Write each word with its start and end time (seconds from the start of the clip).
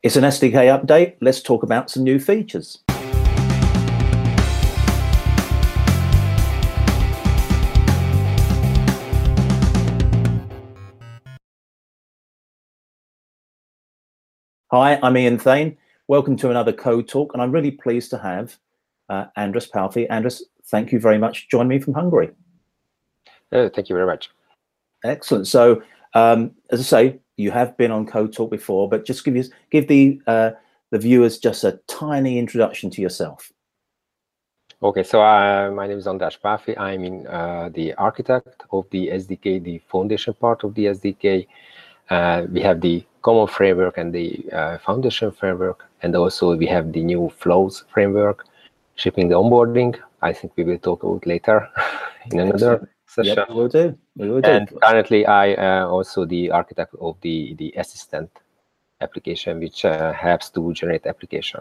It's 0.00 0.14
an 0.14 0.22
SDK 0.22 0.80
update. 0.80 1.16
Let's 1.20 1.42
talk 1.42 1.64
about 1.64 1.90
some 1.90 2.04
new 2.04 2.20
features. 2.20 2.78
Hi, 14.70 15.00
I'm 15.02 15.16
Ian 15.16 15.36
Thain. 15.36 15.76
Welcome 16.06 16.36
to 16.36 16.50
another 16.50 16.72
Code 16.72 17.08
Talk, 17.08 17.32
and 17.32 17.42
I'm 17.42 17.50
really 17.50 17.72
pleased 17.72 18.10
to 18.10 18.18
have 18.18 18.56
uh, 19.08 19.24
Andras 19.34 19.68
Palfi. 19.68 20.06
Andras, 20.08 20.44
thank 20.66 20.92
you 20.92 21.00
very 21.00 21.18
much. 21.18 21.48
Join 21.48 21.66
me 21.66 21.80
from 21.80 21.94
Hungary. 21.94 22.30
Uh, 23.50 23.68
thank 23.74 23.88
you 23.88 23.96
very 23.96 24.06
much. 24.06 24.30
Excellent. 25.02 25.48
So, 25.48 25.82
um, 26.14 26.52
as 26.70 26.78
I 26.78 26.84
say, 26.84 27.18
you 27.38 27.52
have 27.52 27.76
been 27.76 27.90
on 27.90 28.04
Code 28.04 28.32
Talk 28.34 28.50
before, 28.50 28.88
but 28.88 29.06
just 29.06 29.24
give 29.24 29.36
you 29.36 29.44
give 29.70 29.88
the 29.88 30.20
uh, 30.26 30.50
the 30.90 30.98
viewers 30.98 31.38
just 31.38 31.64
a 31.64 31.80
tiny 31.86 32.38
introduction 32.38 32.90
to 32.90 33.00
yourself. 33.00 33.50
Okay, 34.82 35.02
so 35.02 35.22
uh, 35.22 35.70
my 35.72 35.86
name 35.86 35.98
is 35.98 36.06
Andras 36.06 36.36
Palfi. 36.36 36.78
I'm 36.78 37.04
in 37.04 37.26
uh, 37.26 37.70
the 37.72 37.94
architect 37.94 38.62
of 38.70 38.86
the 38.90 39.08
SDK, 39.08 39.62
the 39.62 39.78
foundation 39.90 40.34
part 40.34 40.62
of 40.64 40.74
the 40.74 40.86
SDK. 40.86 41.46
Uh, 42.10 42.46
we 42.50 42.60
have 42.60 42.80
the 42.80 43.04
common 43.22 43.46
framework 43.46 43.98
and 43.98 44.12
the 44.12 44.44
uh, 44.52 44.78
foundation 44.78 45.30
framework, 45.30 45.84
and 46.02 46.14
also 46.14 46.56
we 46.56 46.66
have 46.66 46.92
the 46.92 47.02
new 47.02 47.30
flows 47.38 47.84
framework, 47.92 48.46
shipping 48.96 49.28
the 49.28 49.34
onboarding. 49.34 49.98
I 50.22 50.32
think 50.32 50.52
we 50.56 50.64
will 50.64 50.78
talk 50.78 51.02
about 51.02 51.26
later 51.26 51.68
in 52.32 52.40
another 52.40 52.88
session. 53.06 53.36
Yep, 53.36 53.48
we 53.48 53.54
will 53.54 53.68
do. 53.68 53.98
We 54.18 54.28
will 54.28 54.40
do. 54.40 54.50
And 54.50 54.80
currently, 54.82 55.24
I 55.26 55.54
uh, 55.54 55.86
also 55.86 56.24
the 56.24 56.50
architect 56.50 56.94
of 57.00 57.16
the 57.20 57.54
the 57.54 57.72
assistant 57.76 58.30
application, 59.00 59.60
which 59.60 59.84
uh, 59.84 60.12
helps 60.12 60.50
to 60.50 60.72
generate 60.72 61.06
application. 61.06 61.60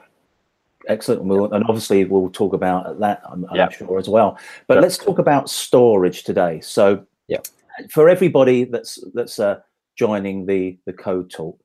Excellent. 0.87 1.23
We'll, 1.23 1.53
and 1.53 1.63
obviously, 1.65 2.05
we'll 2.05 2.29
talk 2.29 2.53
about 2.53 2.99
that. 2.99 3.21
I'm, 3.29 3.45
I'm 3.51 3.69
sure 3.71 3.99
as 3.99 4.09
well. 4.09 4.39
But 4.67 4.75
sure. 4.75 4.81
let's 4.81 4.97
talk 4.97 5.19
about 5.19 5.49
storage 5.49 6.23
today. 6.23 6.59
So, 6.61 7.05
yeah, 7.27 7.41
for 7.89 8.09
everybody 8.09 8.63
that's 8.63 8.99
that's 9.13 9.39
uh, 9.39 9.59
joining 9.95 10.45
the 10.45 10.77
the 10.85 10.93
code 10.93 11.29
talk, 11.29 11.59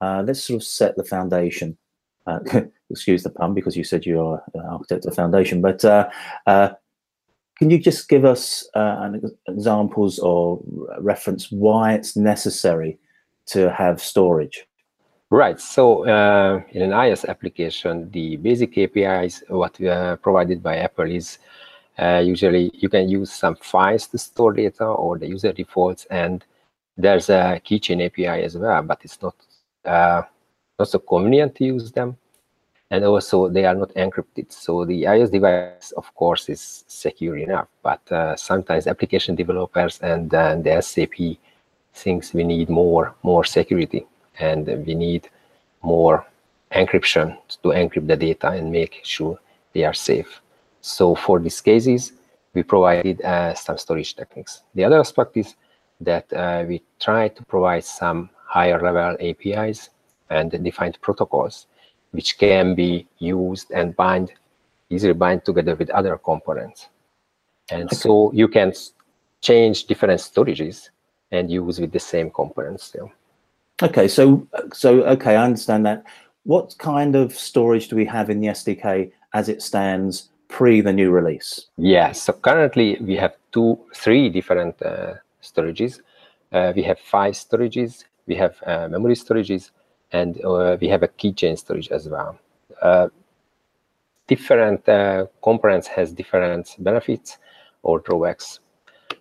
uh, 0.00 0.24
let's 0.26 0.42
sort 0.42 0.62
of 0.62 0.64
set 0.66 0.96
the 0.96 1.04
foundation. 1.04 1.76
Uh, 2.26 2.40
excuse 2.90 3.22
the 3.22 3.30
pun 3.30 3.54
because 3.54 3.76
you 3.76 3.84
said 3.84 4.06
you 4.06 4.20
are 4.20 4.42
an 4.54 4.60
architect 4.62 5.04
of 5.04 5.10
the 5.10 5.16
foundation, 5.16 5.60
but 5.60 5.84
uh, 5.84 6.08
uh, 6.46 6.70
can 7.58 7.70
you 7.70 7.78
just 7.78 8.08
give 8.08 8.24
us 8.24 8.68
uh, 8.74 9.12
examples 9.48 10.18
or 10.18 10.60
reference 10.98 11.50
why 11.52 11.94
it's 11.94 12.16
necessary 12.16 12.98
to 13.46 13.70
have 13.70 14.00
storage? 14.00 14.66
Right. 15.30 15.60
So 15.60 16.06
uh, 16.06 16.62
in 16.70 16.82
an 16.82 16.90
iOS 16.90 17.26
application, 17.28 18.10
the 18.10 18.36
basic 18.36 18.76
APIs 18.78 19.42
what 19.48 19.80
uh, 19.82 20.16
provided 20.16 20.62
by 20.62 20.76
Apple 20.76 21.10
is 21.10 21.38
uh, 21.98 22.22
usually 22.24 22.70
you 22.74 22.88
can 22.88 23.08
use 23.08 23.32
some 23.32 23.56
files 23.56 24.06
to 24.08 24.18
store 24.18 24.52
data 24.52 24.84
or 24.84 25.18
the 25.18 25.28
user 25.28 25.52
defaults, 25.52 26.06
and 26.10 26.44
there's 26.96 27.30
a 27.30 27.60
keychain 27.64 28.04
API 28.04 28.42
as 28.44 28.56
well, 28.56 28.82
but 28.82 29.00
it's 29.04 29.20
not 29.22 29.34
uh, 29.84 30.22
not 30.78 30.88
so 30.88 30.98
convenient 30.98 31.54
to 31.56 31.64
use 31.64 31.92
them 31.92 32.16
and 32.94 33.04
also 33.04 33.48
they 33.48 33.64
are 33.64 33.74
not 33.74 33.90
encrypted. 33.94 34.46
So 34.52 34.84
the 34.84 35.02
iOS 35.14 35.30
device, 35.32 35.90
of 35.96 36.06
course, 36.14 36.48
is 36.48 36.84
secure 36.86 37.36
enough, 37.36 37.68
but 37.82 38.00
uh, 38.12 38.36
sometimes 38.36 38.86
application 38.86 39.34
developers 39.34 39.98
and 40.00 40.32
uh, 40.32 40.54
the 40.64 40.80
SAP 40.80 41.16
thinks 41.92 42.34
we 42.38 42.44
need 42.44 42.68
more 42.68 43.14
more 43.22 43.44
security 43.58 44.02
and 44.38 44.62
we 44.86 44.94
need 45.06 45.22
more 45.82 46.16
encryption 46.80 47.26
to 47.62 47.68
encrypt 47.82 48.06
the 48.06 48.16
data 48.16 48.48
and 48.56 48.70
make 48.80 48.94
sure 49.02 49.34
they 49.72 49.84
are 49.84 49.98
safe. 50.10 50.40
So 50.80 51.14
for 51.14 51.36
these 51.40 51.60
cases, 51.60 52.12
we 52.54 52.62
provided 52.62 53.16
uh, 53.22 53.54
some 53.54 53.78
storage 53.78 54.14
techniques. 54.14 54.62
The 54.76 54.84
other 54.84 55.00
aspect 55.00 55.36
is 55.36 55.56
that 56.00 56.26
uh, 56.32 56.64
we 56.68 56.82
try 57.00 57.28
to 57.28 57.42
provide 57.44 57.84
some 57.84 58.30
higher 58.56 58.80
level 58.80 59.16
APIs 59.28 59.90
and 60.30 60.50
defined 60.68 60.96
protocols 61.00 61.66
which 62.14 62.38
can 62.38 62.74
be 62.76 63.06
used 63.18 63.70
and 63.72 63.94
bind 63.96 64.32
easily 64.88 65.12
bind 65.12 65.44
together 65.44 65.74
with 65.74 65.90
other 65.90 66.16
components. 66.16 66.88
And 67.70 67.84
okay. 67.84 67.96
so 67.96 68.30
you 68.32 68.46
can 68.46 68.72
change 69.40 69.86
different 69.86 70.20
storages 70.20 70.90
and 71.32 71.50
use 71.50 71.80
with 71.80 71.90
the 71.90 71.98
same 71.98 72.30
components 72.30 72.84
still. 72.84 73.10
Okay, 73.82 74.06
so 74.06 74.46
so 74.72 75.02
okay, 75.14 75.34
I 75.36 75.44
understand 75.44 75.84
that. 75.86 76.04
What 76.44 76.76
kind 76.78 77.16
of 77.16 77.34
storage 77.34 77.88
do 77.88 77.96
we 77.96 78.04
have 78.04 78.30
in 78.30 78.40
the 78.40 78.48
SDK 78.48 79.10
as 79.32 79.48
it 79.48 79.62
stands 79.62 80.28
pre 80.48 80.80
the 80.80 80.92
new 80.92 81.10
release? 81.10 81.66
Yes, 81.76 82.22
so 82.22 82.32
currently 82.32 82.98
we 83.00 83.16
have 83.16 83.34
two, 83.50 83.78
three 83.96 84.28
different 84.28 84.80
uh, 84.82 85.14
storages. 85.42 86.00
Uh, 86.52 86.72
we 86.76 86.82
have 86.84 87.00
five 87.00 87.34
storages. 87.34 88.04
We 88.26 88.36
have 88.36 88.54
uh, 88.64 88.88
memory 88.88 89.16
storages, 89.16 89.70
and 90.14 90.42
uh, 90.44 90.76
we 90.80 90.88
have 90.88 91.02
a 91.02 91.08
keychain 91.08 91.58
storage 91.58 91.88
as 91.88 92.08
well. 92.08 92.38
Uh, 92.80 93.08
different 94.28 94.88
uh, 94.88 95.26
components 95.42 95.88
has 95.88 96.12
different 96.12 96.76
benefits 96.78 97.38
or 97.82 97.98
drawbacks. 97.98 98.60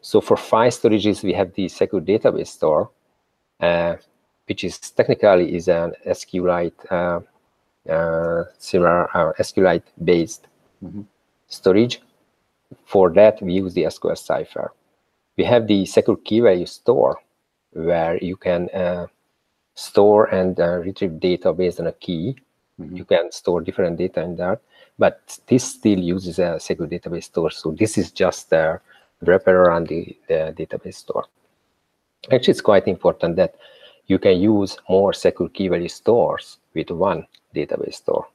So 0.02 0.22
for 0.22 0.38
file 0.38 0.70
storages, 0.70 1.24
we 1.24 1.34
have 1.34 1.52
the 1.56 1.68
secure 1.68 2.00
database 2.00 2.48
store, 2.48 2.92
uh, 3.60 3.96
which 4.48 4.64
is 4.64 4.78
technically 4.80 5.56
is 5.56 5.68
an 5.68 5.94
SQLite 6.06 6.80
uh, 6.92 7.20
uh, 7.92 8.44
similar 8.60 9.34
SQLite 9.40 9.90
based 10.12 10.44
mm 10.84 10.90
-hmm. 10.92 11.06
storage. 11.48 11.96
For 12.86 13.14
that, 13.14 13.42
we 13.42 13.52
use 13.64 13.74
the 13.74 13.86
SQLCipher. 13.96 14.68
We 15.38 15.44
have 15.46 15.64
the 15.68 15.86
secure 15.86 16.18
key 16.26 16.42
value 16.42 16.66
store, 16.66 17.16
where 17.90 18.16
you 18.30 18.38
can 18.38 18.70
store 19.76 20.26
and 20.26 20.60
uh, 20.60 20.78
retrieve 20.78 21.20
data 21.20 21.54
based 21.54 21.80
on 21.80 21.88
a 21.88 21.94
key. 21.94 22.36
Mm-hmm. 22.80 22.96
You 22.96 23.06
can 23.06 23.32
store 23.32 23.62
different 23.62 23.98
data 23.98 24.22
in 24.22 24.36
that, 24.38 24.62
but 24.98 25.40
this 25.48 25.64
still 25.64 26.00
uses 26.00 26.40
a 26.40 26.60
secure 26.60 26.88
database 26.88 27.26
store. 27.26 27.52
So 27.52 27.72
this 27.72 27.98
is 27.98 28.12
just 28.12 28.52
a 28.54 28.80
wrapper 29.22 29.64
around 29.64 29.88
the, 29.88 30.18
the 30.28 30.54
database 30.58 30.96
store. 30.96 31.26
Actually, 32.32 32.52
it's 32.52 32.62
quite 32.62 32.88
important 32.88 33.36
that 33.36 33.56
you 34.08 34.20
can 34.20 34.40
use 34.40 34.78
more 34.90 35.14
secure 35.14 35.50
key 35.50 35.68
value 35.68 35.90
stores 35.90 36.58
with 36.74 36.90
one 36.92 37.26
database 37.56 37.96
store. 37.96 38.28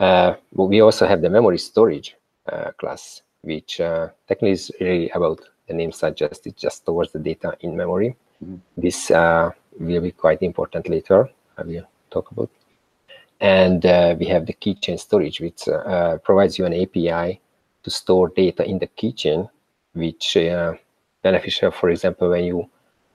Uh, 0.00 0.34
we 0.52 0.80
also 0.80 1.06
have 1.06 1.22
the 1.22 1.30
memory 1.30 1.58
storage 1.58 2.16
uh, 2.50 2.72
class, 2.72 3.22
which 3.42 3.80
uh, 3.80 4.08
technically 4.28 4.50
is 4.50 4.72
really 4.80 5.08
about 5.10 5.40
the 5.68 5.74
name 5.74 5.92
suggests 5.92 6.46
it 6.46 6.56
just 6.56 6.78
stores 6.78 7.12
the 7.12 7.18
data 7.18 7.56
in 7.60 7.76
memory. 7.76 8.16
Mm-hmm. 8.44 8.56
This 8.76 9.10
uh, 9.10 9.50
will 9.78 10.00
be 10.00 10.12
quite 10.12 10.42
important 10.42 10.88
later. 10.88 11.28
I 11.58 11.62
will 11.62 11.86
talk 12.10 12.30
about. 12.30 12.50
And 13.40 13.84
uh, 13.84 14.16
we 14.18 14.26
have 14.26 14.46
the 14.46 14.54
keychain 14.54 14.98
storage, 14.98 15.40
which 15.40 15.68
uh, 15.68 16.18
provides 16.18 16.58
you 16.58 16.64
an 16.66 16.74
API 16.74 17.40
to 17.82 17.90
store 17.90 18.28
data 18.28 18.64
in 18.64 18.78
the 18.78 18.86
keychain, 18.86 19.48
which 19.92 20.36
uh, 20.36 20.74
beneficial, 21.22 21.70
for 21.70 21.90
example, 21.90 22.30
when 22.30 22.44
you 22.44 22.68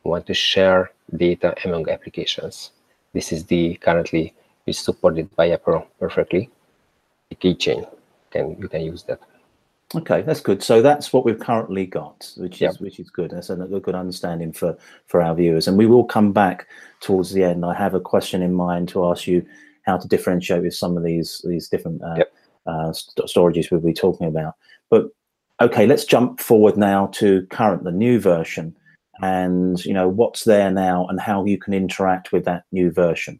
want 0.04 0.26
to 0.28 0.34
share 0.34 0.92
data 1.16 1.56
among 1.66 1.90
applications. 1.90 2.72
This 3.14 3.32
is 3.32 3.46
the 3.46 3.76
currently 3.76 4.34
is 4.66 4.78
supported 4.78 5.36
by 5.36 5.50
Apple 5.50 5.88
perfectly. 6.00 6.50
The 7.30 7.36
keychain 7.36 7.88
can 8.32 8.56
you 8.60 8.68
can 8.68 8.82
use 8.82 9.04
that. 9.04 9.20
Okay, 9.96 10.22
that's 10.22 10.40
good. 10.40 10.62
So 10.62 10.84
that's 10.84 11.12
what 11.12 11.26
we've 11.26 11.40
currently 11.40 11.88
got, 11.88 12.32
which 12.38 12.62
is 12.62 12.80
which 12.80 13.00
is 13.00 13.10
good. 13.10 13.32
That's 13.32 13.50
a, 13.50 13.60
a, 13.60 13.80
good 13.80 13.96
understanding 13.96 14.54
for 14.54 14.78
for 15.08 15.20
our 15.20 15.34
viewers. 15.34 15.68
And 15.68 15.78
we 15.78 15.88
will 15.88 16.04
come 16.04 16.32
back 16.32 16.68
towards 17.00 17.32
the 17.34 17.44
end. 17.44 17.66
I 17.66 17.74
have 17.74 17.96
a 17.96 18.00
question 18.00 18.44
in 18.44 18.54
mind 18.54 18.88
to 18.90 19.06
ask 19.06 19.26
you 19.26 19.44
how 19.88 19.98
to 19.98 20.08
differentiate 20.08 20.62
with 20.62 20.76
some 20.76 20.96
of 20.96 21.04
these 21.04 21.44
these 21.48 21.68
different 21.70 22.04
uh, 22.04 22.16
yep. 22.18 22.34
uh, 22.68 22.94
st 22.94 23.28
storages 23.28 23.72
we'll 23.72 23.80
be 23.80 23.94
talking 23.94 24.28
about. 24.28 24.54
But 24.92 25.08
okay, 25.60 25.88
let's 25.88 26.06
jump 26.06 26.40
forward 26.40 26.78
now 26.78 27.08
to 27.14 27.48
current, 27.48 27.84
the 27.84 27.92
new 27.92 28.20
version, 28.20 28.76
and 29.24 29.84
you 29.84 29.94
know 29.96 30.08
what's 30.08 30.44
there 30.44 30.70
now 30.70 31.08
and 31.08 31.20
how 31.20 31.46
you 31.46 31.58
can 31.58 31.74
interact 31.74 32.32
with 32.32 32.46
that 32.46 32.66
new 32.72 32.92
version. 32.92 33.40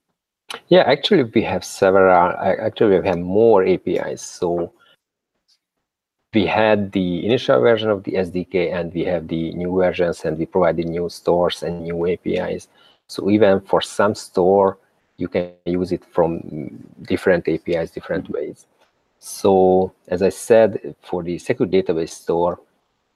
Yeah, 0.70 0.82
actually, 0.82 1.24
we 1.24 1.44
have 1.44 1.64
several. 1.64 2.12
Actually, 2.12 3.00
we 3.00 3.08
have 3.08 3.20
more 3.20 3.64
APIs. 3.64 4.24
So 4.24 4.74
we 6.34 6.46
had 6.46 6.92
the 6.92 7.26
initial 7.26 7.60
version 7.60 7.90
of 7.90 8.04
the 8.04 8.12
SDK 8.14 8.74
and 8.74 8.94
we 8.94 9.04
have 9.06 9.28
the 9.28 9.52
new 9.54 9.76
versions 9.76 10.26
and 10.26 10.38
we 10.38 10.46
provided 10.46 10.88
new 10.88 11.10
stores 11.10 11.64
and 11.64 11.84
new 11.84 12.08
APIs. 12.08 12.68
So 13.08 13.30
even 13.32 13.62
for 13.62 13.82
some 13.82 14.14
store, 14.14 14.78
you 15.18 15.28
can 15.28 15.52
use 15.66 15.92
it 15.92 16.06
from 16.06 16.40
different 17.02 17.48
APIs, 17.48 17.92
different 17.92 18.30
ways. 18.30 18.68
So 19.18 19.92
as 20.08 20.22
I 20.22 20.30
said, 20.30 20.96
for 21.02 21.24
the 21.24 21.40
secure 21.40 21.68
database 21.68 22.12
store 22.12 22.60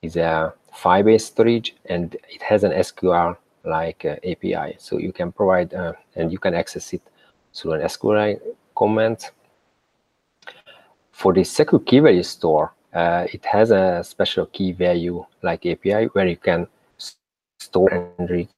is 0.02 0.16
a 0.16 0.54
file-based 0.74 1.28
storage 1.28 1.76
and 1.86 2.16
it 2.30 2.42
has 2.42 2.64
an 2.64 2.72
SQL 2.72 3.38
like 3.64 4.04
uh, 4.06 4.16
API. 4.28 4.76
So 4.80 4.98
you 4.98 5.14
can 5.14 5.32
provide 5.32 5.74
uh, 5.74 5.94
and 6.16 6.32
you 6.32 6.40
can 6.40 6.56
access 6.56 6.92
it 6.94 7.02
through 7.54 7.74
an 7.74 7.82
SQL 7.82 8.40
comment. 8.76 9.32
For 11.12 11.32
the 11.32 11.44
secure 11.44 11.80
key 11.80 12.00
value 12.00 12.24
store, 12.24 12.74
uh, 12.94 13.26
it 13.34 13.44
has 13.46 13.72
a 13.72 14.04
special 14.04 14.46
key 14.48 14.72
value 14.72 15.26
like 15.42 15.66
API 15.66 16.06
where 16.14 16.28
you 16.28 16.38
can 16.38 16.68
store 17.60 17.90
and 17.92 18.30
read 18.30 18.50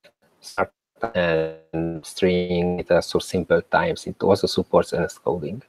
and 1.13 2.05
string 2.05 2.77
data 2.77 3.01
so 3.01 3.19
simple 3.19 3.61
times. 3.61 4.07
It 4.07 4.21
also 4.23 4.47
supports 4.47 4.91
NSCoding 4.91 5.61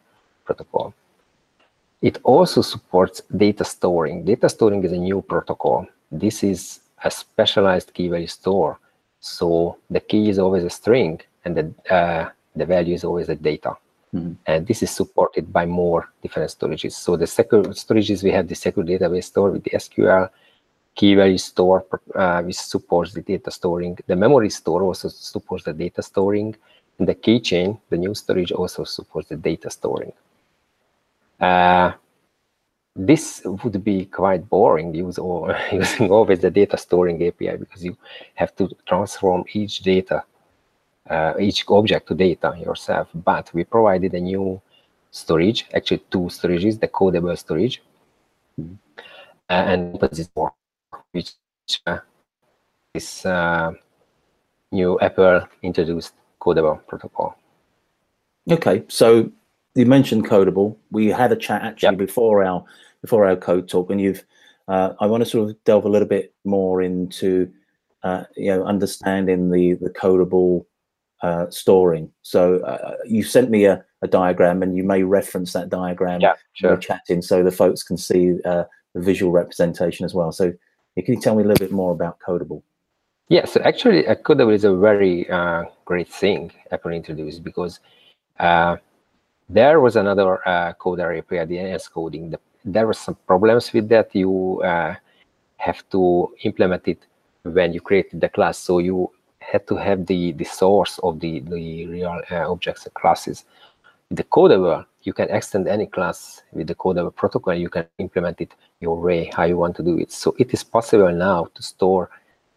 protocol. 0.44 0.94
It 2.02 2.18
also 2.24 2.62
supports 2.62 3.22
data 3.36 3.64
storing. 3.64 4.24
Data 4.24 4.48
storing 4.48 4.84
is 4.84 4.92
a 4.92 4.98
new 4.98 5.22
protocol. 5.22 5.86
This 6.10 6.42
is 6.42 6.80
a 7.02 7.10
specialized 7.10 7.92
key 7.94 8.08
value 8.08 8.26
store. 8.26 8.78
So 9.20 9.78
the 9.90 10.00
key 10.00 10.28
is 10.28 10.38
always 10.38 10.64
a 10.64 10.70
string 10.70 11.20
and 11.44 11.56
the, 11.56 11.94
uh, 11.94 12.28
the 12.54 12.66
value 12.66 12.94
is 12.94 13.04
always 13.04 13.28
a 13.28 13.34
data. 13.34 13.76
Mm 14.16 14.22
-hmm. 14.22 14.36
And 14.44 14.66
this 14.66 14.82
is 14.82 14.96
supported 15.00 15.44
by 15.52 15.66
more 15.66 16.02
different 16.22 16.50
storages. 16.50 16.94
So 17.04 17.16
the 17.16 17.26
secure 17.26 17.74
storages, 17.74 18.22
we 18.22 18.32
have 18.32 18.46
the 18.48 18.54
secure 18.54 18.86
database 18.86 19.26
store 19.32 19.50
with 19.50 19.62
the 19.66 19.76
SQL, 19.84 20.28
key 20.94 21.14
value 21.14 21.38
store, 21.38 21.80
uh, 22.14 22.40
which 22.46 22.60
supports 22.74 23.12
the 23.12 23.22
data 23.32 23.50
storing. 23.50 23.98
The 24.06 24.16
memory 24.16 24.50
store 24.50 24.82
also 24.88 25.08
supports 25.08 25.64
the 25.64 25.74
data 25.84 26.02
storing. 26.02 26.56
And 26.98 27.06
the 27.06 27.14
keychain, 27.14 27.78
the 27.90 27.98
new 27.98 28.14
storage 28.14 28.52
also 28.52 28.84
supports 28.84 29.28
the 29.28 29.36
data 29.36 29.68
storing. 29.70 30.12
Uh, 31.38 31.92
this 32.96 33.42
would 33.44 33.84
be 33.84 34.06
quite 34.06 34.48
boring 34.48 34.94
use 34.94 35.18
or 35.18 35.54
using 35.72 36.10
always 36.10 36.40
the 36.40 36.50
data 36.50 36.76
storing 36.78 37.26
API 37.26 37.56
because 37.58 37.84
you 37.84 37.96
have 38.34 38.56
to 38.56 38.70
transform 38.86 39.44
each 39.52 39.80
data, 39.80 40.24
uh, 41.10 41.34
each 41.38 41.64
object 41.68 42.08
to 42.08 42.14
data 42.14 42.54
yourself. 42.58 43.08
But 43.14 43.52
we 43.54 43.64
provided 43.64 44.14
a 44.14 44.20
new 44.20 44.60
storage, 45.10 45.66
actually 45.74 46.02
two 46.10 46.28
storages, 46.28 46.80
the 46.80 46.88
codable 46.88 47.36
storage 47.36 47.82
mm 48.58 48.64
-hmm. 48.64 48.76
uh, 49.50 49.72
and 49.72 49.80
more, 50.36 50.52
which 51.12 51.30
uh, 51.86 52.00
is 52.94 53.24
uh, 53.24 53.72
new 54.72 54.98
Apple 55.00 55.46
introduced 55.62 56.14
codable 56.38 56.78
protocol. 56.86 57.34
Okay, 58.50 58.84
so 58.88 59.30
you 59.74 59.86
mentioned 59.86 60.26
Codable. 60.26 60.76
We 60.90 61.06
had 61.08 61.32
a 61.32 61.36
chat 61.36 61.62
actually 61.62 61.96
yep. 61.96 61.98
before 61.98 62.44
our 62.44 62.64
before 63.02 63.26
our 63.26 63.36
code 63.36 63.68
talk, 63.68 63.90
and 63.90 64.00
you've. 64.00 64.24
Uh, 64.68 64.94
I 64.98 65.06
want 65.06 65.22
to 65.22 65.30
sort 65.30 65.48
of 65.48 65.64
delve 65.64 65.84
a 65.84 65.88
little 65.88 66.08
bit 66.08 66.34
more 66.44 66.82
into 66.82 67.52
uh, 68.02 68.24
you 68.36 68.50
know 68.50 68.64
understanding 68.64 69.50
the 69.50 69.74
the 69.74 69.90
Codable 69.90 70.66
uh, 71.22 71.46
storing. 71.50 72.10
So 72.22 72.60
uh, 72.60 72.96
you 73.06 73.22
sent 73.22 73.50
me 73.50 73.64
a, 73.64 73.84
a, 74.02 74.08
diagram, 74.08 74.62
and 74.62 74.76
you 74.76 74.84
may 74.84 75.02
reference 75.02 75.52
that 75.54 75.68
diagram 75.68 76.20
yeah, 76.20 76.34
sure. 76.52 76.76
chatting, 76.76 77.22
so 77.22 77.42
the 77.42 77.50
folks 77.50 77.82
can 77.82 77.96
see 77.96 78.34
uh, 78.44 78.64
the 78.94 79.00
visual 79.00 79.32
representation 79.32 80.04
as 80.04 80.14
well. 80.14 80.32
So 80.32 80.52
can 80.96 81.14
you 81.14 81.20
tell 81.20 81.34
me 81.34 81.42
a 81.42 81.46
little 81.46 81.64
bit 81.66 81.72
more 81.72 81.92
about 81.92 82.18
Codable? 82.20 82.62
Yeah, 83.28 83.44
so 83.44 83.60
actually, 83.62 84.06
uh, 84.06 84.14
Codable 84.14 84.54
is 84.54 84.64
a 84.64 84.76
very 84.76 85.26
great 85.84 86.08
thing 86.08 86.52
Apple 86.70 86.92
introduced 86.92 87.42
because 87.42 87.80
there 89.48 89.80
was 89.80 89.96
another 89.96 90.46
uh, 90.46 90.72
coder 90.74 91.18
API, 91.18 91.44
the 91.44 91.56
NSCoding. 91.56 92.30
The, 92.32 92.40
there 92.64 92.86
were 92.86 92.94
some 92.94 93.16
problems 93.26 93.72
with 93.72 93.88
that. 93.90 94.14
You 94.14 94.60
uh, 94.62 94.94
have 95.58 95.88
to 95.90 96.34
implement 96.42 96.88
it 96.88 97.06
when 97.42 97.72
you 97.72 97.80
created 97.80 98.20
the 98.20 98.28
class. 98.28 98.58
So 98.58 98.78
you 98.78 99.10
had 99.50 99.66
to 99.68 99.76
have 99.76 100.06
the, 100.06 100.32
the 100.32 100.44
source 100.44 100.98
of 101.00 101.20
the, 101.20 101.40
the 101.40 101.86
real 101.86 102.20
uh, 102.30 102.50
objects 102.50 102.84
and 102.84 102.94
classes. 102.94 103.44
With 104.08 104.18
the 104.18 104.24
Codable, 104.24 104.84
you 105.02 105.12
can 105.12 105.28
extend 105.30 105.68
any 105.68 105.86
class 105.86 106.42
with 106.52 106.66
the 106.66 106.74
Codable 106.74 107.14
protocol. 107.14 107.54
You 107.54 107.68
can 107.68 107.86
implement 107.98 108.40
it 108.40 108.54
your 108.80 109.00
way, 109.00 109.30
how 109.34 109.44
you 109.44 109.56
want 109.56 109.76
to 109.76 109.82
do 109.82 109.98
it. 109.98 110.12
So 110.12 110.34
it 110.38 110.52
is 110.52 110.64
possible 110.64 111.12
now 111.12 111.48
to 111.54 111.62
store 111.62 112.10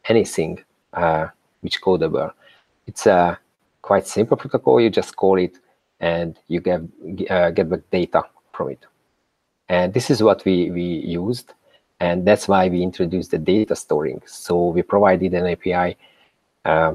anything 0.06 0.64
uh, 0.94 1.28
which 1.62 1.82
Codable. 1.82 2.34
It's 2.88 3.06
a 3.06 3.40
quite 3.82 4.08
simple 4.08 4.38
protocol. 4.38 4.82
You 4.82 4.90
just 4.90 5.16
call 5.16 5.38
it 5.38 5.58
and 6.00 6.38
you 6.48 6.60
get 6.62 6.82
uh, 7.30 7.52
get 7.52 7.70
back 7.70 7.82
data 7.92 8.24
from 8.54 8.70
it. 8.70 8.86
And 9.68 9.94
this 9.94 10.10
is 10.10 10.24
what 10.24 10.44
we 10.46 10.72
we 10.72 10.84
used, 10.84 11.54
and 12.00 12.26
that's 12.26 12.48
why 12.48 12.70
we 12.70 12.82
introduced 12.82 13.32
the 13.32 13.38
data 13.38 13.76
storing. 13.76 14.22
So 14.26 14.68
we 14.68 14.82
provided 14.82 15.34
an 15.34 15.48
API, 15.48 15.98
uh, 16.66 16.94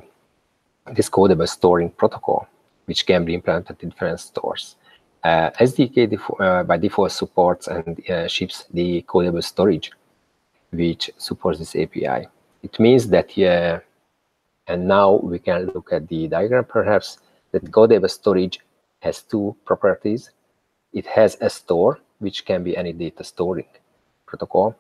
this 0.93 1.09
codable 1.09 1.49
storing 1.49 1.91
protocol, 1.91 2.47
which 2.87 3.07
can 3.07 3.25
be 3.25 3.35
implemented 3.35 3.83
in 3.83 3.89
different 3.91 4.21
stores. 4.21 4.77
Uh, 5.23 5.51
SDK 5.53 6.21
uh, 6.41 6.63
by 6.65 6.77
default 6.77 7.13
supports 7.13 7.67
and 7.67 8.11
uh, 8.11 8.29
ships 8.29 8.67
the 8.73 9.03
codable 9.09 9.43
storage, 9.43 9.91
which 10.71 11.11
supports 11.17 11.59
this 11.59 11.75
API. 11.75 12.29
It 12.63 12.79
means 12.79 13.09
that, 13.09 13.37
yeah, 13.37 13.81
and 14.67 14.87
now 14.87 15.15
we 15.23 15.39
can 15.39 15.67
look 15.75 15.93
at 15.93 16.09
the 16.09 16.29
diagram 16.29 16.65
perhaps, 16.65 17.19
that 17.53 17.65
codable 17.71 18.11
storage 18.11 18.61
has 19.01 19.23
two 19.23 19.57
properties. 19.65 20.31
It 20.93 21.07
has 21.07 21.37
a 21.41 21.49
store, 21.49 22.01
which 22.19 22.45
can 22.45 22.63
be 22.63 22.77
any 22.77 22.93
data 22.93 23.25
storing 23.25 23.67
protocol, 24.27 24.77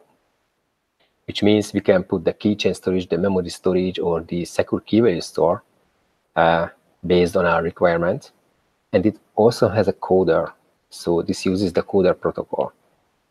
which 1.26 1.42
means 1.42 1.72
we 1.72 1.80
can 1.80 2.02
put 2.02 2.24
the 2.24 2.32
keychain 2.32 2.74
storage, 2.74 3.08
the 3.08 3.18
memory 3.18 3.50
storage, 3.50 3.98
or 3.98 4.20
the 4.20 4.44
secure 4.44 4.80
key 4.80 5.00
value 5.00 5.20
store 5.20 5.62
uh, 6.36 6.68
based 7.06 7.36
on 7.36 7.46
our 7.46 7.62
requirement. 7.62 8.32
And 8.92 9.06
it 9.06 9.18
also 9.36 9.68
has 9.68 9.88
a 9.88 9.92
coder. 9.92 10.52
So 10.90 11.22
this 11.22 11.44
uses 11.44 11.72
the 11.72 11.82
coder 11.82 12.18
protocol. 12.18 12.72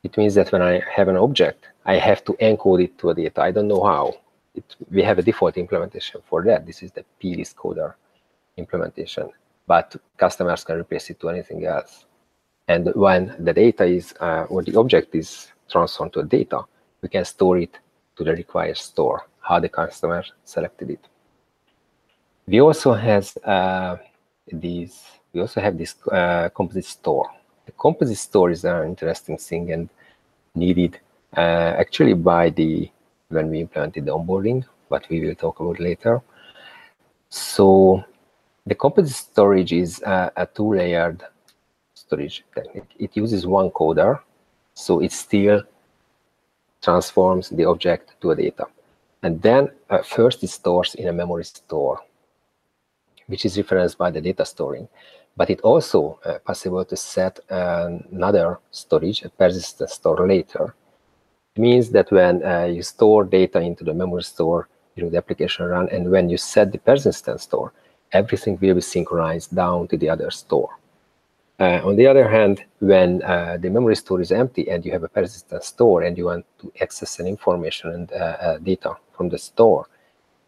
It 0.04 0.18
means 0.18 0.36
that 0.36 0.52
when 0.52 0.62
I 0.62 0.82
have 0.94 1.08
an 1.08 1.18
object, 1.18 1.68
I 1.86 1.96
have 1.96 2.24
to 2.26 2.34
encode 2.34 2.84
it 2.84 2.98
to 3.00 3.12
a 3.12 3.14
data. 3.14 3.42
I 3.42 3.52
don't 3.52 3.68
know 3.68 3.84
how. 3.84 4.16
It, 4.56 4.76
we 4.92 5.02
have 5.02 5.18
a 5.18 5.24
default 5.24 5.58
implementation 5.58 6.22
for 6.30 6.44
that. 6.44 6.66
This 6.66 6.84
is 6.84 6.92
the 6.92 7.06
plist 7.20 7.56
coder 7.56 7.94
implementation 8.58 9.30
but 9.68 9.96
customers 10.18 10.64
can 10.64 10.80
replace 10.80 11.10
it 11.10 11.20
to 11.20 11.30
anything 11.30 11.66
else. 11.66 12.06
And 12.68 12.92
when 12.96 13.36
the 13.40 13.54
data 13.54 13.86
is, 13.86 14.14
uh, 14.20 14.46
or 14.50 14.64
the 14.64 14.76
object 14.78 15.16
is 15.16 15.52
transformed 15.70 16.14
to 16.14 16.24
data, 16.24 16.62
we 17.02 17.10
can 17.10 17.26
store 17.26 17.58
it 17.58 17.80
to 18.16 18.24
the 18.24 18.32
required 18.32 18.78
store, 18.78 19.28
how 19.42 19.60
the 19.60 19.70
customer 19.70 20.24
selected 20.44 20.92
it. 20.92 21.08
We 22.48 22.62
also 22.62 22.94
has 22.94 23.38
uh, 23.38 23.98
these, 24.52 25.02
we 25.34 25.42
also 25.42 25.62
have 25.62 25.78
this 25.78 25.96
uh, 26.12 26.50
composite 26.50 26.86
store. 26.86 27.30
The 27.66 27.72
composite 27.72 28.18
store 28.18 28.52
is 28.52 28.66
an 28.66 28.86
interesting 28.86 29.38
thing 29.38 29.72
and 29.72 29.90
needed 30.54 31.00
uh, 31.38 31.76
actually 31.80 32.14
by 32.14 32.50
the, 32.50 32.90
when 33.30 33.50
we 33.50 33.62
implemented 33.62 34.06
the 34.06 34.12
onboarding, 34.12 34.66
but 34.90 35.08
we 35.10 35.26
will 35.26 35.36
talk 35.36 35.60
about 35.60 35.80
later. 35.80 36.22
So 37.30 38.04
the 38.66 38.76
composite 38.76 39.16
storage 39.16 39.74
is 39.74 40.02
a, 40.02 40.32
a 40.36 40.46
two-layered 40.46 41.24
storage 41.94 42.44
technique. 42.54 42.92
It 43.00 43.16
uses 43.16 43.48
one 43.48 43.72
coder, 43.72 44.20
so 44.74 45.00
it's 45.00 45.18
still 45.18 45.64
transforms 46.84 47.50
the 47.50 47.66
object 47.66 48.14
to 48.22 48.32
a 48.32 48.36
data. 48.36 48.66
And 49.24 49.42
then 49.42 49.70
uh, 49.90 50.02
first 50.04 50.44
it 50.44 50.50
stores 50.50 50.96
in 50.96 51.08
a 51.08 51.14
memory 51.14 51.46
store, 51.46 52.00
which 53.28 53.46
is 53.46 53.58
referenced 53.58 53.98
by 53.98 54.12
the 54.12 54.22
data 54.22 54.46
storing. 54.46 54.88
But 55.36 55.50
it 55.50 55.62
also 55.62 56.20
uh, 56.26 56.40
possible 56.40 56.86
to 56.86 56.96
set 56.96 57.40
another 57.50 58.60
storage, 58.70 59.24
a 59.24 59.30
persistent 59.30 59.90
store 59.90 60.28
later. 60.28 60.76
It 61.56 61.60
means 61.60 61.90
that 61.92 62.12
when 62.12 62.46
uh, 62.46 62.66
you 62.66 62.84
store 62.84 63.24
data 63.24 63.60
into 63.60 63.84
the 63.84 63.94
memory 63.94 64.24
store 64.24 64.68
during 64.96 65.12
the 65.12 65.18
application 65.18 65.66
run, 65.66 65.90
and 65.90 66.12
when 66.12 66.30
you 66.30 66.38
set 66.38 66.72
the 66.72 66.78
persistent 66.78 67.42
store, 67.42 67.74
everything 68.12 68.60
will 68.62 68.76
be 68.76 68.82
synchronized 68.82 69.56
down 69.56 69.88
to 69.88 69.98
the 69.98 70.10
other 70.10 70.30
store. 70.30 70.70
Uh, 71.60 71.80
on 71.84 71.96
the 71.96 72.08
other 72.08 72.28
hand, 72.28 72.64
when 72.80 73.22
uh, 73.24 73.58
the 73.60 73.70
memory 73.70 73.96
store 73.96 74.20
is 74.22 74.32
empty 74.32 74.70
and 74.70 74.86
you 74.86 74.92
have 74.92 75.04
a 75.04 75.10
persistent 75.10 75.64
store 75.64 76.02
and 76.02 76.18
you 76.18 76.26
want 76.26 76.46
to 76.60 76.72
access 76.82 77.20
an 77.20 77.28
information 77.28 77.92
and 77.92 78.12
uh, 78.14 78.38
uh 78.42 78.58
data 78.58 78.96
from 79.16 79.30
the 79.30 79.38
store, 79.38 79.88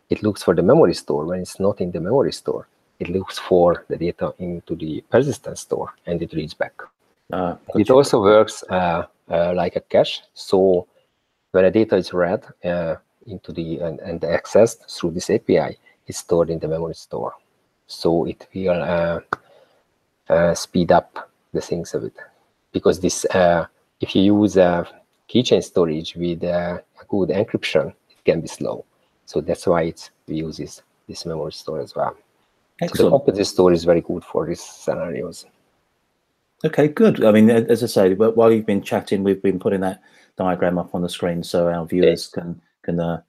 it 0.09 0.23
looks 0.23 0.41
for 0.41 0.55
the 0.55 0.63
memory 0.63 0.93
store. 0.93 1.25
When 1.25 1.39
it's 1.39 1.59
not 1.59 1.79
in 1.79 1.91
the 1.91 1.99
memory 1.99 2.31
store, 2.31 2.67
it 2.99 3.09
looks 3.09 3.37
for 3.37 3.85
the 3.87 3.97
data 3.97 4.33
into 4.39 4.75
the 4.75 5.03
persistent 5.11 5.57
store 5.59 5.93
and 6.07 6.21
it 6.21 6.33
reads 6.33 6.55
back. 6.55 6.73
Ah, 7.33 7.57
it 7.75 7.89
also 7.89 8.21
works 8.21 8.63
uh, 8.69 9.05
uh, 9.29 9.53
like 9.53 9.75
a 9.75 9.81
cache. 9.81 10.21
So 10.33 10.87
when 11.51 11.65
a 11.65 11.71
data 11.71 11.95
is 11.97 12.13
read 12.13 12.45
into 13.27 13.51
the 13.51 13.79
and, 13.79 13.99
and 13.99 14.21
accessed 14.21 14.89
through 14.89 15.11
this 15.11 15.29
API, 15.29 15.77
it's 16.07 16.19
stored 16.19 16.49
in 16.49 16.59
the 16.59 16.67
memory 16.67 16.95
store 16.95 17.33
so 17.87 18.25
it 18.25 18.47
will 18.53 19.21
speed 20.55 20.91
up 20.91 21.29
the 21.53 21.61
things 21.61 21.93
a 21.93 21.99
bit 21.99 22.13
because 22.71 22.99
this 22.99 23.25
uh, 23.25 23.65
if 24.01 24.15
you 24.15 24.21
use 24.21 24.57
a 24.57 24.87
keychain 25.29 25.63
storage 25.63 26.15
with 26.15 26.43
a 26.43 26.83
good 27.07 27.29
encryption 27.29 27.93
it 28.09 28.23
can 28.25 28.41
be 28.41 28.47
slow 28.47 28.85
so 29.25 29.41
that's 29.41 29.65
why 29.67 29.83
it 29.83 30.09
uses 30.27 30.81
this 31.07 31.25
memory 31.25 31.51
store 31.51 31.79
as 31.79 31.95
well 31.95 32.15
Excellent. 32.81 32.97
So 32.97 33.03
the 33.03 33.09
composite 33.11 33.47
store 33.47 33.71
is 33.71 33.85
very 33.85 34.01
good 34.01 34.23
for 34.23 34.45
these 34.45 34.61
scenarios. 34.61 35.45
Okay, 36.65 36.87
good. 36.89 37.23
I 37.23 37.31
mean, 37.31 37.49
as 37.49 37.83
I 37.83 37.87
say, 37.87 38.13
while 38.15 38.51
you've 38.51 38.65
been 38.65 38.81
chatting, 38.81 39.23
we've 39.23 39.41
been 39.41 39.59
putting 39.59 39.81
that 39.81 40.01
diagram 40.37 40.77
up 40.77 40.93
on 40.93 41.01
the 41.01 41.09
screen 41.09 41.43
so 41.43 41.69
our 41.69 41.85
viewers 41.85 42.07
yes. 42.07 42.27
can 42.27 42.61
can 42.83 42.99
uh, 42.99 43.21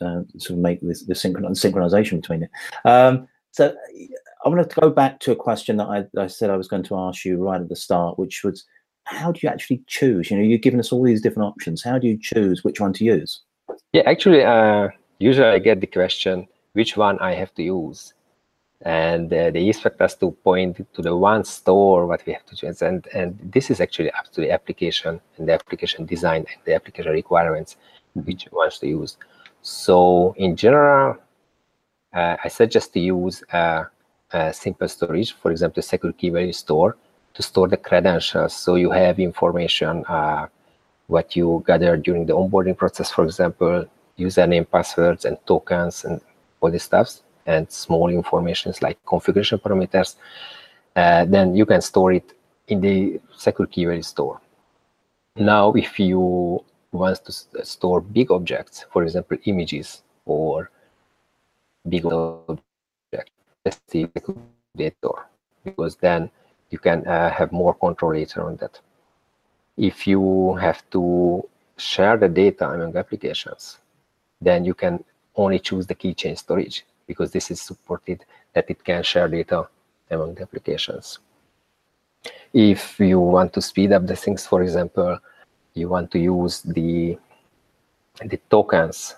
uh, 0.00 0.22
sort 0.38 0.50
of 0.50 0.58
make 0.58 0.80
this 0.80 1.02
the 1.02 1.14
synchron 1.14 1.44
synchronization 1.50 2.20
between 2.20 2.44
it. 2.44 2.50
Um, 2.84 3.28
so 3.50 3.74
I 4.44 4.48
want 4.48 4.68
to 4.68 4.80
go 4.80 4.90
back 4.90 5.20
to 5.20 5.32
a 5.32 5.36
question 5.36 5.78
that 5.78 5.86
I, 5.86 6.04
I 6.20 6.26
said 6.26 6.50
I 6.50 6.56
was 6.56 6.68
going 6.68 6.82
to 6.84 6.98
ask 6.98 7.24
you 7.24 7.42
right 7.42 7.60
at 7.60 7.68
the 7.68 7.76
start, 7.76 8.18
which 8.18 8.44
was, 8.44 8.64
how 9.04 9.32
do 9.32 9.40
you 9.42 9.48
actually 9.48 9.82
choose? 9.86 10.30
You 10.30 10.36
know, 10.36 10.42
you've 10.42 10.60
given 10.60 10.80
us 10.80 10.92
all 10.92 11.02
these 11.02 11.22
different 11.22 11.48
options. 11.48 11.82
How 11.82 11.98
do 11.98 12.06
you 12.06 12.18
choose 12.20 12.62
which 12.62 12.80
one 12.80 12.92
to 12.94 13.04
use? 13.04 13.40
Yeah, 13.92 14.02
actually, 14.04 14.44
uh, 14.44 14.88
usually 15.18 15.48
I 15.48 15.58
get 15.58 15.80
the 15.80 15.86
question, 15.86 16.46
which 16.74 16.96
one 16.96 17.18
I 17.20 17.34
have 17.34 17.54
to 17.54 17.62
use? 17.62 18.12
and 18.84 19.32
uh, 19.32 19.50
they 19.50 19.66
expect 19.68 20.00
us 20.00 20.14
to 20.14 20.30
point 20.44 20.76
to 20.92 21.02
the 21.02 21.16
one 21.16 21.42
store 21.42 22.06
what 22.06 22.24
we 22.26 22.32
have 22.32 22.44
to 22.44 22.54
choose 22.54 22.82
and 22.82 23.06
and 23.14 23.38
this 23.42 23.70
is 23.70 23.80
actually 23.80 24.10
up 24.10 24.30
to 24.30 24.40
the 24.42 24.50
application 24.50 25.20
and 25.38 25.48
the 25.48 25.52
application 25.52 26.04
design 26.04 26.44
and 26.52 26.60
the 26.64 26.74
application 26.74 27.12
requirements 27.12 27.76
which 28.14 28.46
wants 28.52 28.78
to 28.78 28.86
use 28.86 29.16
so 29.62 30.34
in 30.36 30.54
general 30.54 31.16
uh, 32.12 32.36
i 32.44 32.48
suggest 32.48 32.92
to 32.92 33.00
use 33.00 33.42
a, 33.52 33.86
a, 34.34 34.52
simple 34.52 34.88
storage 34.88 35.32
for 35.32 35.50
example 35.50 35.82
secure 35.82 36.12
key 36.12 36.30
value 36.30 36.52
store 36.52 36.96
to 37.34 37.42
store 37.42 37.68
the 37.68 37.76
credentials 37.76 38.54
so 38.54 38.74
you 38.74 38.90
have 38.90 39.18
information 39.18 40.04
uh, 40.08 40.46
what 41.06 41.36
you 41.36 41.62
gather 41.66 41.96
during 41.96 42.26
the 42.26 42.32
onboarding 42.32 42.76
process 42.76 43.10
for 43.10 43.24
example 43.24 43.84
username 44.18 44.66
passwords 44.70 45.24
and 45.24 45.36
tokens 45.46 46.04
and 46.04 46.20
all 46.60 46.70
this 46.70 46.84
stuff 46.84 47.20
and 47.46 47.70
small 47.70 48.08
informations 48.08 48.82
like 48.82 48.98
configuration 49.06 49.58
parameters, 49.58 50.16
uh, 50.96 51.24
then 51.24 51.54
you 51.54 51.66
can 51.66 51.80
store 51.80 52.12
it 52.12 52.32
in 52.68 52.80
the 52.80 53.20
secure 53.36 53.66
key 53.66 53.84
value 53.84 54.02
store. 54.02 54.40
Now, 55.36 55.72
if 55.72 55.98
you 55.98 56.64
want 56.92 57.24
to 57.24 57.64
store 57.64 58.00
big 58.00 58.30
objects, 58.30 58.84
for 58.92 59.02
example, 59.02 59.36
images 59.44 60.02
or 60.24 60.70
big 61.88 62.06
objects, 62.06 62.62
the 63.64 64.08
data 64.76 65.10
because 65.64 65.96
then 65.96 66.30
you 66.70 66.78
can 66.78 67.06
uh, 67.06 67.30
have 67.30 67.52
more 67.52 67.74
control 67.74 68.12
later 68.12 68.42
on 68.42 68.56
that. 68.56 68.80
If 69.76 70.06
you 70.06 70.54
have 70.54 70.88
to 70.90 71.48
share 71.76 72.16
the 72.16 72.28
data 72.28 72.68
among 72.70 72.96
applications, 72.96 73.78
then 74.40 74.64
you 74.64 74.74
can 74.74 75.02
only 75.36 75.58
choose 75.58 75.86
the 75.86 75.94
keychain 75.94 76.38
storage 76.38 76.84
because 77.06 77.32
this 77.32 77.50
is 77.50 77.60
supported 77.60 78.24
that 78.52 78.66
it 78.68 78.84
can 78.84 79.02
share 79.02 79.28
data 79.28 79.68
among 80.10 80.34
the 80.34 80.42
applications. 80.42 81.18
If 82.52 83.00
you 83.00 83.18
want 83.20 83.52
to 83.54 83.60
speed 83.60 83.92
up 83.92 84.06
the 84.06 84.16
things, 84.16 84.46
for 84.46 84.62
example, 84.62 85.18
you 85.74 85.88
want 85.88 86.10
to 86.12 86.18
use 86.18 86.62
the, 86.62 87.18
the 88.24 88.38
tokens. 88.48 89.16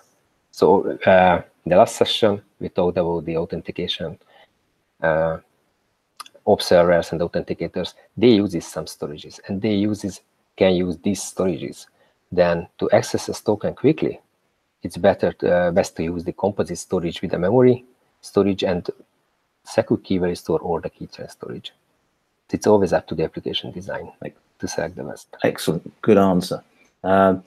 So 0.51 0.97
uh, 1.05 1.43
the 1.65 1.75
last 1.75 1.97
session, 1.97 2.41
we 2.59 2.69
talked 2.69 2.97
about 2.97 3.25
the 3.25 3.37
authentication 3.37 4.17
uh, 5.01 5.37
observers 6.45 7.11
and 7.11 7.21
authenticators. 7.21 7.93
They 8.15 8.29
use 8.29 8.65
some 8.65 8.85
storages 8.85 9.39
and 9.47 9.61
they 9.61 9.75
use 9.75 10.21
can 10.55 10.73
use 10.73 10.97
these 10.97 11.21
storages. 11.21 11.85
Then 12.31 12.67
to 12.79 12.89
access 12.91 13.29
a 13.29 13.33
token 13.33 13.75
quickly, 13.75 14.19
it's 14.83 14.97
better 14.97 15.31
to, 15.33 15.55
uh, 15.55 15.71
best 15.71 15.95
to 15.97 16.03
use 16.03 16.23
the 16.23 16.33
composite 16.33 16.77
storage 16.77 17.21
with 17.21 17.31
the 17.31 17.39
memory 17.39 17.85
storage 18.21 18.63
and 18.63 18.89
secure 19.63 19.99
key 19.99 20.17
value 20.17 20.35
store 20.35 20.59
or 20.59 20.81
the 20.81 20.89
keychain 20.89 21.29
storage. 21.29 21.73
It's 22.49 22.67
always 22.67 22.93
up 22.93 23.07
to 23.07 23.15
the 23.15 23.23
application 23.23 23.71
design 23.71 24.11
like, 24.21 24.35
to 24.59 24.67
select 24.67 24.95
the 24.95 25.03
best. 25.03 25.27
Excellent, 25.43 26.01
good 26.01 26.17
answer. 26.17 26.63
Um, 27.03 27.43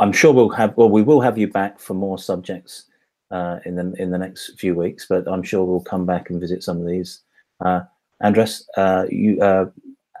I'm 0.00 0.12
sure 0.12 0.32
we'll 0.32 0.48
have 0.50 0.76
well, 0.76 0.90
we 0.90 1.02
will 1.02 1.20
have 1.20 1.38
you 1.38 1.46
back 1.46 1.78
for 1.78 1.94
more 1.94 2.18
subjects 2.18 2.86
uh, 3.34 3.58
in 3.66 3.74
the 3.74 3.92
in 3.98 4.10
the 4.10 4.18
next 4.18 4.58
few 4.58 4.74
weeks, 4.74 5.06
but 5.08 5.26
I'm 5.26 5.42
sure 5.42 5.64
we'll 5.64 5.80
come 5.80 6.06
back 6.06 6.30
and 6.30 6.40
visit 6.40 6.62
some 6.62 6.80
of 6.80 6.86
these. 6.86 7.20
Uh, 7.64 7.80
Andras, 8.22 8.66
uh, 8.76 9.04
you 9.10 9.40
uh, 9.42 9.66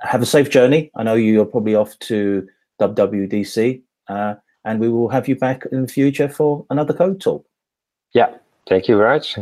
have 0.02 0.22
a 0.22 0.26
safe 0.26 0.50
journey. 0.50 0.90
I 0.96 1.02
know 1.04 1.14
you're 1.14 1.46
probably 1.46 1.74
off 1.74 1.98
to 2.10 2.46
WWDC. 2.80 3.82
Uh, 4.08 4.34
and 4.64 4.80
we 4.80 4.88
will 4.88 5.08
have 5.08 5.28
you 5.28 5.36
back 5.36 5.64
in 5.72 5.82
the 5.82 5.88
future 5.88 6.28
for 6.28 6.66
another 6.70 6.94
code 6.94 7.20
talk. 7.20 7.44
Yeah, 8.14 8.34
thank 8.68 8.88
you 8.88 8.96
very 8.96 9.16
much. 9.16 9.38